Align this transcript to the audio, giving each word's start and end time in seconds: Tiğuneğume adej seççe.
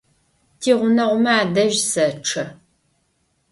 Tiğuneğume 0.59 1.31
adej 1.43 1.75
seççe. 1.91 2.45